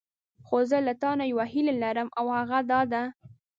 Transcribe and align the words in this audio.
خو 0.45 0.57
زه 0.69 0.77
له 0.87 0.93
تانه 1.01 1.23
یوه 1.31 1.45
هیله 1.53 1.73
لرم 1.83 2.09
او 2.19 2.25
هغه 2.37 2.59
دا 2.71 2.81
ده. 2.91 3.03